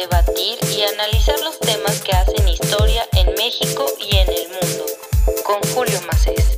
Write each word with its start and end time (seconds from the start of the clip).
debatir 0.00 0.58
y 0.76 0.82
analizar 0.82 1.40
los 1.40 1.58
temas 1.58 2.00
que 2.02 2.12
hacen 2.12 2.48
historia 2.48 3.02
en 3.16 3.34
México 3.34 3.84
y 3.98 4.16
en 4.16 4.28
el 4.28 4.48
mundo. 4.48 4.84
Con 5.44 5.60
Julio 5.74 6.00
Macés. 6.06 6.56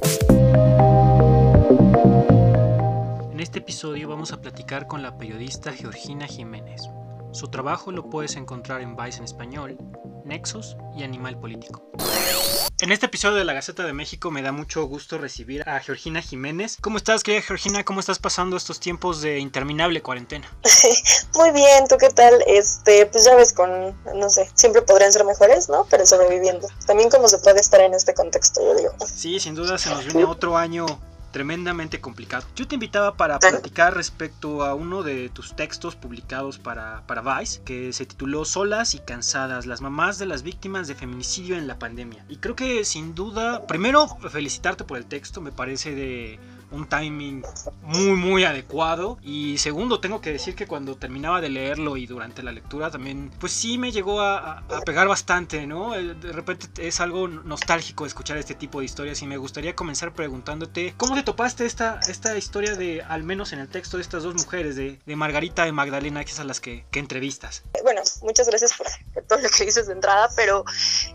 En 3.33 3.41
este 3.41 3.61
episodio 3.61 4.09
vamos 4.09 4.33
a 4.33 4.41
platicar 4.43 4.87
con 4.87 5.03
la 5.03 5.17
periodista 5.17 5.73
Georgina 5.73 6.27
Jiménez. 6.27 6.83
Su 7.33 7.49
trabajo 7.49 7.93
lo 7.93 8.11
puedes 8.11 8.35
encontrar 8.35 8.81
en 8.81 8.97
Vice 8.97 9.19
en 9.19 9.25
español, 9.25 9.79
Nexos 10.25 10.77
y 10.97 11.05
Animal 11.05 11.39
Político. 11.39 11.89
En 12.81 12.91
este 12.91 13.07
episodio 13.07 13.37
de 13.37 13.45
la 13.45 13.53
Gaceta 13.53 13.85
de 13.85 13.93
México 13.93 14.33
me 14.33 14.43
da 14.43 14.51
mucho 14.51 14.85
gusto 14.85 15.17
recibir 15.17 15.69
a 15.69 15.79
Georgina 15.79 16.23
Jiménez. 16.23 16.79
¿Cómo 16.81 16.97
estás, 16.97 17.23
querida 17.23 17.43
Georgina? 17.43 17.85
¿Cómo 17.85 18.01
estás 18.01 18.19
pasando 18.19 18.57
estos 18.57 18.81
tiempos 18.81 19.21
de 19.21 19.39
interminable 19.39 20.03
cuarentena? 20.03 20.51
Muy 21.37 21.53
bien, 21.53 21.87
¿tú 21.89 21.97
qué 21.99 22.09
tal? 22.09 22.43
Este, 22.49 23.07
pues 23.07 23.25
ya 23.25 23.37
ves 23.37 23.53
con, 23.53 23.97
no 24.17 24.29
sé, 24.29 24.51
siempre 24.55 24.83
podrían 24.83 25.13
ser 25.13 25.25
mejores, 25.25 25.69
¿no? 25.69 25.87
Pero 25.89 26.07
sobreviviendo. 26.07 26.67
También 26.87 27.11
cómo 27.11 27.29
se 27.29 27.39
puede 27.39 27.61
estar 27.61 27.81
en 27.81 27.95
este 27.95 28.13
contexto, 28.13 28.61
yo 28.61 28.75
digo. 28.75 28.93
Sí, 29.07 29.39
sin 29.39 29.55
duda 29.55 29.79
se 29.79 29.91
nos 29.91 30.05
viene 30.05 30.25
otro 30.25 30.57
año 30.57 30.87
tremendamente 31.31 32.01
complicado. 32.01 32.47
Yo 32.57 32.67
te 32.67 32.75
invitaba 32.75 33.17
para 33.17 33.39
platicar 33.39 33.95
respecto 33.95 34.63
a 34.63 34.75
uno 34.75 35.03
de 35.03 35.29
tus 35.29 35.55
textos 35.55 35.97
publicados 35.97 36.59
para, 36.59 37.07
para 37.07 37.23
Vice, 37.23 37.63
que 37.65 37.93
se 37.93 38.07
tituló 38.07 38.45
Solas 38.45 38.95
y 38.95 38.99
cansadas, 38.99 39.67
las 39.67 39.81
mamás 39.81 40.19
de 40.19 40.27
las 40.27 40.43
víctimas 40.43 40.89
de 40.89 40.95
feminicidio 40.95 41.57
en 41.57 41.67
la 41.67 41.79
pandemia. 41.79 42.25
Y 42.29 42.37
creo 42.37 42.57
que 42.57 42.85
sin 42.85 43.15
duda, 43.15 43.67
primero 43.67 44.07
felicitarte 44.31 44.85
por 44.85 44.99
el 44.99 45.07
texto, 45.07 45.41
me 45.41 45.53
parece 45.53 45.95
de 45.95 46.39
un 46.71 46.89
timing 46.89 47.43
muy 47.83 48.17
muy 48.17 48.45
adecuado. 48.45 49.19
Y 49.23 49.59
segundo 49.59 50.01
tengo 50.01 50.21
que 50.21 50.33
decir 50.33 50.55
que 50.55 50.67
cuando 50.67 50.97
terminaba 50.97 51.41
de 51.41 51.49
leerlo 51.49 51.97
y 51.97 52.07
durante 52.07 52.43
la 52.43 52.53
lectura 52.53 52.91
también 52.91 53.31
pues 53.39 53.53
sí 53.53 53.79
me 53.79 53.93
llegó 53.93 54.21
a, 54.21 54.63
pegar 54.85 55.09
bastante 55.09 55.67
no 55.67 55.95
eh, 55.95 56.15
de 56.15 56.33
repente 56.33 56.87
es 56.87 57.01
algo 57.01 57.29
nostálgico 57.29 58.07
escuchar 58.07 58.39
este 58.39 58.55
tipo 58.55 58.81
de 58.81 58.87
historias 58.87 59.21
y 59.23 59.27
me 59.27 59.37
gustaría 59.37 59.75
comenzar 59.75 60.13
preguntándote 60.13 60.95
cómo 60.97 61.15
te 61.15 61.23
topaste 61.23 61.67
esta, 61.67 62.01
esta 62.09 62.37
historia 62.37 62.75
de 62.77 63.03
al 63.03 63.23
menos 63.23 63.53
en 63.53 63.61
el 63.61 63.69
texto 63.69 63.97
de 63.97 64.03
estas 64.03 64.23
dos 64.23 64.35
mujeres 64.35 64.77
de, 64.77 64.99
de 65.05 65.17
Margarita 65.17 65.67
y 65.67 65.73
Magdalena 65.73 66.25
que 66.25 66.33
es 66.33 66.41
a 66.41 66.45
las 66.45 66.61
que, 66.61 66.87
que 66.91 66.99
entrevistas 66.99 67.63
bueno 67.83 68.03
muchas 68.23 68.49
gracias 68.49 68.75
por, 68.75 68.87
todo 69.27 69.41
lo 69.41 69.49
que 69.49 69.65
dices 69.65 69.87
de 69.87 69.93
entrada 69.93 70.29
pero 70.37 70.65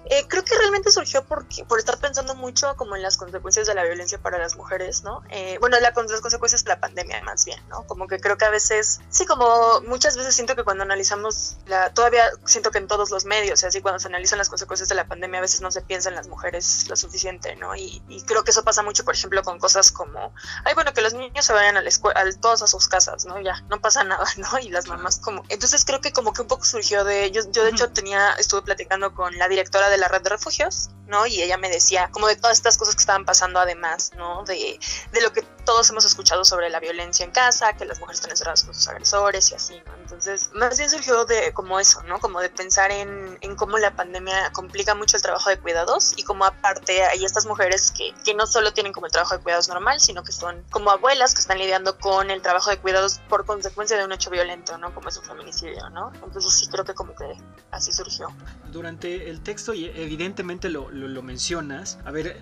eh, 0.05 0.25
creo 0.27 0.43
que 0.43 0.55
realmente 0.57 0.91
surgió 0.91 1.23
porque, 1.25 1.65
por 1.65 1.79
estar 1.79 1.99
pensando 1.99 2.35
mucho 2.35 2.75
como 2.75 2.95
en 2.95 3.01
las 3.01 3.17
consecuencias 3.17 3.67
de 3.67 3.75
la 3.75 3.83
violencia 3.83 4.17
para 4.19 4.37
las 4.37 4.55
mujeres 4.55 5.03
no 5.03 5.23
eh, 5.29 5.44
eh, 5.45 5.59
bueno, 5.59 5.79
la, 5.79 5.93
las 5.95 6.21
consecuencias 6.21 6.63
de 6.63 6.69
la 6.69 6.79
pandemia 6.79 7.21
más 7.21 7.45
bien, 7.45 7.59
¿no? 7.69 7.85
Como 7.85 8.07
que 8.07 8.19
creo 8.19 8.35
que 8.35 8.45
a 8.45 8.49
veces, 8.49 8.99
sí, 9.09 9.27
como 9.27 9.79
muchas 9.81 10.17
veces 10.17 10.33
siento 10.33 10.55
que 10.55 10.63
cuando 10.63 10.81
analizamos, 10.81 11.57
la, 11.67 11.93
todavía 11.93 12.23
siento 12.45 12.71
que 12.71 12.79
en 12.79 12.87
todos 12.87 13.11
los 13.11 13.25
medios, 13.25 13.63
así 13.63 13.79
cuando 13.79 13.99
se 13.99 14.07
analizan 14.07 14.39
las 14.39 14.49
consecuencias 14.49 14.89
de 14.89 14.95
la 14.95 15.07
pandemia, 15.07 15.37
a 15.37 15.41
veces 15.41 15.61
no 15.61 15.69
se 15.69 15.83
piensa 15.83 16.09
en 16.09 16.15
las 16.15 16.27
mujeres 16.27 16.89
lo 16.89 16.95
suficiente, 16.95 17.55
¿no? 17.57 17.75
Y, 17.75 18.01
creo 18.25 18.43
que 18.43 18.49
eso 18.49 18.63
pasa 18.63 18.81
mucho, 18.81 19.05
por 19.05 19.13
ejemplo, 19.13 19.43
con 19.43 19.59
cosas 19.59 19.91
como, 19.91 20.33
ay, 20.63 20.73
bueno, 20.73 20.93
que 20.93 21.01
los 21.01 21.13
niños 21.13 21.45
se 21.45 21.53
vayan 21.53 21.77
a 21.77 21.81
la 21.81 21.89
escuela, 21.89 22.23
todos 22.41 22.63
a 22.63 22.67
sus 22.67 22.87
casas, 22.87 23.25
¿no? 23.25 23.39
Ya, 23.39 23.63
no 23.69 23.79
pasa 23.79 24.03
nada, 24.03 24.25
¿no? 24.37 24.57
Y 24.57 24.69
las 24.69 24.87
mamás 24.87 25.19
como, 25.19 25.43
entonces 25.49 25.85
creo 25.85 26.01
que 26.01 26.11
como 26.11 26.33
que 26.33 26.41
un 26.41 26.47
poco 26.47 26.65
surgió 26.65 27.03
de, 27.03 27.29
yo, 27.29 27.43
yo 27.51 27.63
de 27.63 27.69
hecho 27.69 27.91
tenía, 27.91 28.31
estuve 28.39 28.63
platicando 28.63 29.13
con 29.13 29.37
la 29.37 29.47
directora 29.47 29.89
de 29.89 29.99
la 29.99 30.07
red 30.07 30.23
de 30.23 30.31
refugios, 30.31 30.89
¿no? 31.07 31.25
Y 31.25 31.41
ella 31.41 31.57
me 31.57 31.69
decía 31.69 32.09
como 32.11 32.27
de 32.27 32.35
todas 32.35 32.57
estas 32.57 32.77
cosas 32.77 32.95
que 32.95 33.01
estaban 33.01 33.25
pasando 33.25 33.59
además, 33.59 34.11
¿no? 34.17 34.43
De, 34.43 34.79
de 35.11 35.21
lo 35.21 35.31
que 35.31 35.41
todos 35.65 35.89
hemos 35.89 36.05
escuchado 36.05 36.45
sobre 36.45 36.69
la 36.69 36.79
violencia 36.79 37.25
en 37.25 37.31
casa, 37.31 37.73
que 37.73 37.85
las 37.85 37.99
mujeres 37.99 38.19
están 38.19 38.31
encerradas 38.31 38.63
con 38.63 38.73
sus 38.73 38.87
agresores 38.87 39.51
y 39.51 39.55
así, 39.55 39.81
¿no? 39.85 39.95
Entonces, 39.95 40.51
más 40.53 40.77
bien 40.77 40.89
surgió 40.89 41.25
de 41.25 41.53
como 41.53 41.79
eso, 41.79 42.03
¿no? 42.03 42.19
Como 42.19 42.39
de 42.39 42.49
pensar 42.49 42.91
en, 42.91 43.37
en 43.41 43.55
cómo 43.55 43.77
la 43.77 43.95
pandemia 43.95 44.51
complica 44.51 44.95
mucho 44.95 45.17
el 45.17 45.23
trabajo 45.23 45.49
de 45.49 45.59
cuidados 45.59 46.13
y 46.15 46.23
cómo 46.23 46.45
aparte 46.45 47.03
hay 47.03 47.25
estas 47.25 47.45
mujeres 47.45 47.91
que, 47.91 48.13
que 48.23 48.33
no 48.33 48.47
solo 48.47 48.73
tienen 48.73 48.93
como 48.93 49.07
el 49.07 49.11
trabajo 49.11 49.35
de 49.35 49.43
cuidados 49.43 49.67
normal, 49.67 49.99
sino 49.99 50.23
que 50.23 50.31
son 50.31 50.63
como 50.69 50.91
abuelas 50.91 51.33
que 51.33 51.41
están 51.41 51.57
lidiando 51.57 51.97
con 51.97 52.29
el 52.29 52.41
trabajo 52.41 52.69
de 52.69 52.77
cuidados 52.77 53.19
por 53.29 53.45
consecuencia 53.45 53.97
de 53.97 54.05
un 54.05 54.11
hecho 54.11 54.29
violento, 54.29 54.77
¿no? 54.77 54.93
Como 54.93 55.09
es 55.09 55.17
un 55.17 55.25
feminicidio, 55.25 55.89
¿no? 55.89 56.11
Entonces 56.23 56.53
sí 56.53 56.67
creo 56.67 56.85
que 56.85 56.93
como 56.93 57.15
que 57.15 57.25
así 57.71 57.91
surgió. 57.91 58.27
Durante 58.71 59.29
el 59.29 59.41
texto, 59.41 59.73
y 59.73 59.85
evidentemente 59.85 60.69
lo, 60.69 60.89
lo, 60.95 61.07
lo 61.07 61.21
mencionas, 61.21 61.99
a 62.05 62.11
ver, 62.11 62.41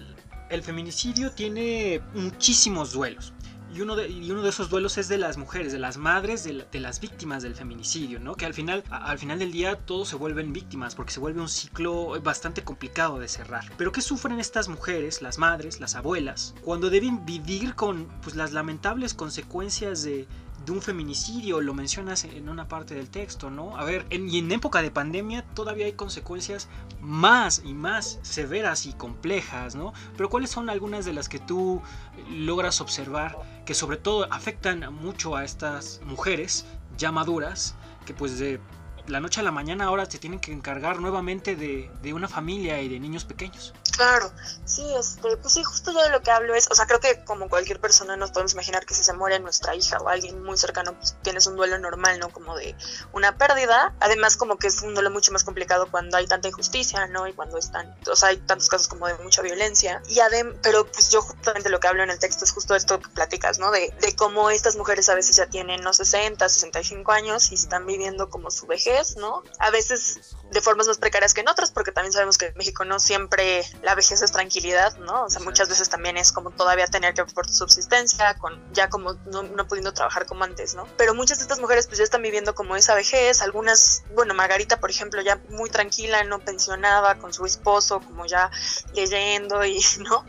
el 0.49 0.63
feminicidio 0.63 1.31
tiene 1.31 2.01
muchísimos 2.13 2.93
duelos. 2.93 3.33
Y 3.73 3.81
uno, 3.81 3.95
de, 3.95 4.07
y 4.07 4.29
uno 4.29 4.43
de 4.43 4.49
esos 4.49 4.69
duelos 4.69 4.99
es 4.99 5.07
de 5.07 5.17
las 5.17 5.37
mujeres, 5.37 5.71
de 5.71 5.79
las 5.79 5.97
madres, 5.97 6.43
de, 6.43 6.63
de, 6.71 6.79
las 6.79 6.99
víctimas 6.99 7.41
del 7.41 7.55
feminicidio, 7.55 8.19
¿no? 8.19 8.35
Que 8.35 8.45
al 8.45 8.53
final, 8.53 8.83
al 8.91 9.17
final 9.17 9.39
del 9.39 9.51
día 9.51 9.77
todos 9.77 10.09
se 10.09 10.15
vuelven 10.15 10.53
víctimas 10.53 10.93
porque 10.93 11.11
se 11.11 11.19
vuelve 11.19 11.41
un 11.41 11.49
ciclo 11.49 12.21
bastante 12.21 12.63
complicado 12.63 13.17
de 13.17 13.27
cerrar. 13.27 13.65
Pero 13.75 13.91
¿qué 13.91 14.01
sufren 14.01 14.39
estas 14.39 14.69
mujeres, 14.69 15.23
las 15.23 15.39
madres, 15.39 15.79
las 15.79 15.95
abuelas, 15.95 16.53
cuando 16.61 16.91
deben 16.91 17.25
vivir 17.25 17.73
con 17.73 18.07
pues, 18.21 18.35
las 18.35 18.51
lamentables 18.51 19.15
consecuencias 19.15 20.03
de, 20.03 20.27
de 20.65 20.71
un 20.71 20.81
feminicidio, 20.81 21.61
lo 21.61 21.73
mencionas 21.73 22.23
en 22.23 22.47
una 22.47 22.67
parte 22.67 22.95
del 22.95 23.09
texto, 23.09 23.49
¿no? 23.49 23.77
A 23.77 23.83
ver, 23.83 24.05
en, 24.09 24.29
y 24.29 24.39
en 24.39 24.51
época 24.51 24.81
de 24.81 24.91
pandemia 24.91 25.43
todavía 25.53 25.85
hay 25.85 25.93
consecuencias 25.93 26.69
más 27.01 27.61
y 27.65 27.73
más 27.73 28.19
severas 28.21 28.85
y 28.85 28.93
complejas, 28.93 29.75
¿no? 29.75 29.93
Pero 30.15 30.29
¿cuáles 30.29 30.49
son 30.49 30.69
algunas 30.69 31.05
de 31.05 31.13
las 31.13 31.27
que 31.27 31.39
tú 31.39 31.81
logras 32.29 32.81
observar 32.81 33.37
que 33.65 33.73
sobre 33.73 33.97
todo 33.97 34.31
afectan 34.31 34.93
mucho 34.93 35.35
a 35.35 35.43
estas 35.43 36.01
mujeres 36.05 36.65
ya 36.97 37.11
maduras, 37.11 37.75
que 38.05 38.13
pues 38.13 38.39
de 38.39 38.59
la 39.07 39.19
noche 39.19 39.41
a 39.41 39.43
la 39.43 39.51
mañana 39.51 39.85
ahora 39.85 40.05
te 40.05 40.17
tienen 40.17 40.39
que 40.39 40.53
encargar 40.53 40.99
nuevamente 40.99 41.55
de, 41.55 41.91
de 42.01 42.13
una 42.13 42.29
familia 42.29 42.81
y 42.81 42.87
de 42.87 42.99
niños 42.99 43.25
pequeños? 43.25 43.73
Claro, 43.95 44.31
sí, 44.65 44.83
este, 44.97 45.37
pues 45.37 45.53
sí, 45.53 45.63
justo 45.63 45.91
yo 45.91 46.01
de 46.01 46.09
lo 46.09 46.21
que 46.23 46.31
hablo 46.31 46.55
es, 46.55 46.67
o 46.71 46.73
sea, 46.73 46.87
creo 46.87 46.99
que 46.99 47.23
como 47.25 47.47
cualquier 47.47 47.79
persona 47.79 48.17
nos 48.17 48.31
podemos 48.31 48.53
imaginar 48.53 48.87
que 48.87 48.95
si 48.95 49.03
se 49.03 49.13
muere 49.13 49.39
nuestra 49.39 49.75
hija 49.75 49.99
o 49.99 50.09
alguien 50.09 50.43
muy 50.43 50.57
cercano, 50.57 50.95
pues 50.97 51.15
tienes 51.21 51.45
un 51.45 51.55
duelo 51.55 51.77
normal, 51.77 52.19
¿no? 52.19 52.29
Como 52.29 52.55
de 52.55 52.75
una 53.11 53.37
pérdida. 53.37 53.93
Además, 53.99 54.35
como 54.35 54.57
que 54.57 54.65
es 54.65 54.81
un 54.81 54.95
duelo 54.95 55.11
mucho 55.11 55.31
más 55.31 55.43
complicado 55.43 55.91
cuando 55.91 56.17
hay 56.17 56.25
tanta 56.25 56.47
injusticia, 56.47 57.05
¿no? 57.05 57.27
Y 57.27 57.33
cuando 57.33 57.59
están, 57.59 57.95
o 58.11 58.15
sea, 58.15 58.29
hay 58.29 58.37
tantos 58.37 58.67
casos 58.67 58.87
como 58.87 59.07
de 59.07 59.13
mucha 59.19 59.43
violencia. 59.43 60.01
Y 60.09 60.19
además, 60.21 60.55
pero 60.63 60.91
pues 60.91 61.11
yo 61.11 61.21
justamente 61.21 61.69
lo 61.69 61.79
que 61.79 61.87
hablo 61.87 62.01
en 62.01 62.09
el 62.09 62.17
texto 62.17 62.45
es 62.45 62.51
justo 62.51 62.75
esto 62.75 62.99
que 62.99 63.09
platicas, 63.09 63.59
¿no? 63.59 63.69
De, 63.69 63.93
de 64.01 64.15
cómo 64.15 64.49
estas 64.49 64.75
mujeres 64.75 65.07
a 65.09 65.13
veces 65.13 65.35
ya 65.35 65.45
tienen, 65.45 65.81
no 65.81 65.93
60, 65.93 66.49
65 66.49 67.11
años 67.11 67.51
y 67.51 67.55
están 67.55 67.85
viviendo 67.85 68.31
como 68.31 68.49
su 68.49 68.65
vejez, 68.65 69.17
¿no? 69.17 69.43
A 69.59 69.69
veces 69.69 70.35
de 70.49 70.61
formas 70.61 70.87
más 70.87 70.97
precarias 70.97 71.35
que 71.35 71.41
en 71.41 71.49
otras, 71.49 71.71
porque 71.71 71.91
también 71.91 72.13
sabemos 72.13 72.39
que 72.39 72.47
en 72.47 72.53
México 72.55 72.85
no 72.85 72.99
siempre 72.99 73.63
la 73.83 73.95
vejez 73.95 74.21
es 74.21 74.31
tranquilidad, 74.31 74.95
¿no? 74.97 75.25
O 75.25 75.29
sea, 75.29 75.41
muchas 75.41 75.67
veces 75.67 75.89
también 75.89 76.15
es 76.15 76.31
como 76.31 76.51
todavía 76.51 76.87
tener 76.87 77.13
que 77.13 77.25
por 77.25 77.49
subsistencia, 77.49 78.33
con 78.35 78.61
ya 78.73 78.89
como 78.89 79.13
no, 79.25 79.43
no, 79.43 79.67
pudiendo 79.67 79.93
trabajar 79.93 80.25
como 80.25 80.45
antes, 80.45 80.73
¿no? 80.73 80.87
Pero 80.97 81.13
muchas 81.13 81.39
de 81.39 81.43
estas 81.43 81.59
mujeres 81.59 81.87
pues 81.87 81.97
ya 81.97 82.05
están 82.05 82.21
viviendo 82.21 82.55
como 82.55 82.77
esa 82.77 82.95
vejez, 82.95 83.41
algunas, 83.41 84.03
bueno, 84.15 84.33
Margarita, 84.33 84.79
por 84.79 84.89
ejemplo, 84.89 85.21
ya 85.21 85.41
muy 85.49 85.69
tranquila, 85.69 86.23
no 86.23 86.39
pensionada, 86.39 87.19
con 87.19 87.33
su 87.33 87.45
esposo, 87.45 87.99
como 87.99 88.25
ya 88.25 88.49
leyendo 88.93 89.65
y, 89.65 89.81
¿no? 89.99 90.25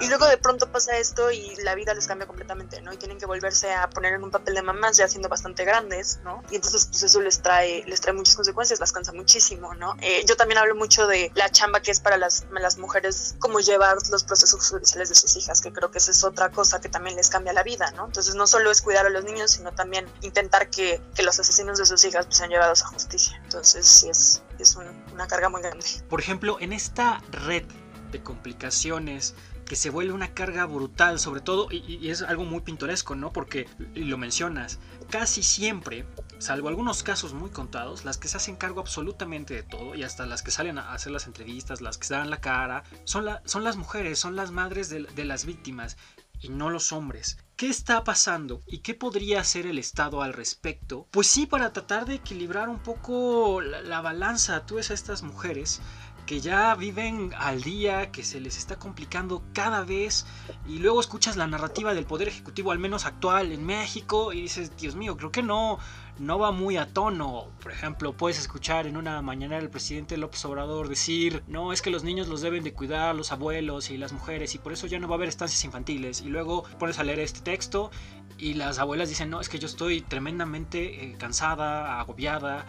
Y 0.00 0.08
luego 0.08 0.26
de 0.26 0.38
pronto 0.38 0.72
pasa 0.72 0.96
esto 0.96 1.30
y 1.30 1.56
la 1.56 1.74
vida 1.74 1.92
les 1.92 2.06
cambia 2.06 2.26
completamente, 2.26 2.80
¿no? 2.80 2.92
Y 2.92 2.96
tienen 2.96 3.18
que 3.18 3.26
volverse 3.26 3.72
a 3.74 3.90
poner 3.90 4.14
en 4.14 4.24
un 4.24 4.30
papel 4.30 4.54
de 4.54 4.62
mamás 4.62 4.96
ya 4.96 5.08
siendo 5.08 5.28
bastante 5.28 5.64
grandes, 5.66 6.20
¿no? 6.24 6.42
Y 6.50 6.56
entonces 6.56 6.86
pues 6.86 7.02
eso 7.02 7.20
les 7.20 7.42
trae, 7.42 7.84
les 7.86 8.00
trae 8.00 8.14
muchas 8.14 8.34
consecuencias, 8.34 8.80
las 8.80 8.92
cansa 8.92 9.12
muchísimo, 9.12 9.74
¿no? 9.74 9.94
Eh, 10.00 10.24
yo 10.26 10.36
también 10.36 10.56
hablo 10.56 10.74
mucho 10.74 11.06
de 11.06 11.30
la 11.34 11.50
chamba 11.50 11.80
que 11.80 11.90
es 11.90 12.00
para 12.00 12.16
las, 12.16 12.46
las 12.50 12.78
mujeres 12.78 12.93
como 13.38 13.60
llevar 13.60 13.96
los 14.10 14.24
procesos 14.24 14.68
judiciales 14.68 15.08
de 15.08 15.14
sus 15.14 15.36
hijas, 15.36 15.60
que 15.60 15.72
creo 15.72 15.90
que 15.90 15.98
esa 15.98 16.10
es 16.10 16.24
otra 16.24 16.50
cosa 16.50 16.80
que 16.80 16.88
también 16.88 17.16
les 17.16 17.28
cambia 17.28 17.52
la 17.52 17.62
vida, 17.62 17.90
¿no? 17.92 18.06
Entonces 18.06 18.34
no 18.34 18.46
solo 18.46 18.70
es 18.70 18.82
cuidar 18.82 19.06
a 19.06 19.10
los 19.10 19.24
niños, 19.24 19.52
sino 19.52 19.72
también 19.72 20.06
intentar 20.22 20.70
que, 20.70 21.00
los 21.24 21.40
asesinos 21.40 21.78
de 21.78 21.86
sus 21.86 22.04
hijas 22.04 22.26
pues, 22.26 22.36
sean 22.36 22.50
llevados 22.50 22.82
a 22.82 22.86
justicia. 22.86 23.40
Entonces 23.44 23.86
sí 23.86 24.10
es, 24.10 24.42
es 24.58 24.76
un, 24.76 24.84
una 25.12 25.26
carga 25.26 25.48
muy 25.48 25.62
grande. 25.62 25.86
Por 26.08 26.20
ejemplo, 26.20 26.58
en 26.60 26.72
esta 26.74 27.22
red 27.30 27.64
de 28.12 28.22
complicaciones 28.22 29.34
que 29.64 29.76
se 29.76 29.88
vuelve 29.88 30.12
una 30.12 30.34
carga 30.34 30.66
brutal, 30.66 31.18
sobre 31.18 31.40
todo, 31.40 31.68
y, 31.70 31.78
y, 31.86 32.10
es 32.10 32.20
algo 32.22 32.44
muy 32.44 32.60
pintoresco, 32.60 33.14
¿no? 33.14 33.32
Porque, 33.32 33.66
y 33.94 34.04
lo 34.04 34.18
mencionas, 34.18 34.78
casi 35.08 35.42
siempre, 35.42 36.06
salvo 36.44 36.68
algunos 36.68 37.02
casos 37.02 37.32
muy 37.32 37.48
contados, 37.48 38.04
las 38.04 38.18
que 38.18 38.28
se 38.28 38.36
hacen 38.36 38.56
cargo 38.56 38.80
absolutamente 38.80 39.54
de 39.54 39.62
todo, 39.62 39.94
y 39.94 40.02
hasta 40.02 40.26
las 40.26 40.42
que 40.42 40.50
salen 40.50 40.76
a 40.76 40.92
hacer 40.92 41.10
las 41.10 41.26
entrevistas, 41.26 41.80
las 41.80 41.96
que 41.96 42.06
se 42.06 42.14
dan 42.14 42.28
la 42.28 42.42
cara, 42.42 42.84
son, 43.04 43.24
la, 43.24 43.42
son 43.46 43.64
las 43.64 43.76
mujeres, 43.76 44.18
son 44.18 44.36
las 44.36 44.50
madres 44.50 44.90
de, 44.90 45.24
las 45.24 45.46
víctimas, 45.46 45.96
y 46.40 46.50
no 46.50 46.68
los 46.68 46.92
hombres. 46.92 47.38
¿Qué 47.56 47.70
está 47.70 48.04
pasando 48.04 48.60
y 48.66 48.80
qué 48.80 48.92
podría 48.92 49.40
hacer 49.40 49.66
el 49.66 49.78
Estado 49.78 50.20
al 50.20 50.34
respecto? 50.34 51.08
Pues 51.10 51.28
sí, 51.28 51.46
para 51.46 51.72
tratar 51.72 52.04
de 52.04 52.16
equilibrar 52.16 52.68
un 52.68 52.80
poco 52.80 53.62
la, 53.62 53.80
la 53.80 54.02
balanza. 54.02 54.66
Tú 54.66 54.74
ves 54.74 54.90
estas 54.90 55.22
mujeres 55.22 55.80
que 56.26 56.40
ya 56.40 56.74
viven 56.74 57.32
al 57.36 57.62
día, 57.62 58.10
que 58.10 58.22
se 58.22 58.40
les 58.40 58.58
está 58.58 58.76
complicando 58.76 59.42
cada 59.52 59.84
vez, 59.84 60.26
y 60.66 60.78
luego 60.78 61.00
escuchas 61.00 61.36
la 61.36 61.46
narrativa 61.46 61.94
del 61.94 62.06
Poder 62.06 62.28
Ejecutivo, 62.28 62.72
al 62.72 62.78
menos 62.78 63.04
actual 63.04 63.52
en 63.52 63.64
México, 63.64 64.32
y 64.32 64.42
dices, 64.42 64.76
Dios 64.76 64.94
mío, 64.94 65.16
creo 65.16 65.30
que 65.30 65.42
no, 65.42 65.78
no 66.18 66.38
va 66.38 66.52
muy 66.52 66.76
a 66.76 66.86
tono. 66.86 67.48
Por 67.60 67.72
ejemplo, 67.72 68.12
puedes 68.16 68.38
escuchar 68.38 68.86
en 68.86 68.96
una 68.96 69.20
mañana 69.22 69.58
el 69.58 69.70
presidente 69.70 70.16
López 70.16 70.44
Obrador 70.44 70.88
decir, 70.88 71.42
no, 71.46 71.72
es 71.72 71.82
que 71.82 71.90
los 71.90 72.04
niños 72.04 72.28
los 72.28 72.40
deben 72.40 72.64
de 72.64 72.72
cuidar 72.72 73.14
los 73.14 73.32
abuelos 73.32 73.90
y 73.90 73.98
las 73.98 74.12
mujeres 74.12 74.54
y 74.54 74.58
por 74.58 74.72
eso 74.72 74.86
ya 74.86 74.98
no 74.98 75.08
va 75.08 75.14
a 75.14 75.16
haber 75.16 75.28
estancias 75.28 75.64
infantiles. 75.64 76.20
Y 76.20 76.28
luego 76.28 76.64
pones 76.78 76.98
a 76.98 77.04
leer 77.04 77.20
este 77.20 77.40
texto 77.40 77.90
y 78.38 78.54
las 78.54 78.78
abuelas 78.78 79.08
dicen, 79.08 79.30
no, 79.30 79.40
es 79.40 79.48
que 79.48 79.58
yo 79.58 79.66
estoy 79.66 80.00
tremendamente 80.00 81.04
eh, 81.04 81.16
cansada, 81.18 82.00
agobiada, 82.00 82.66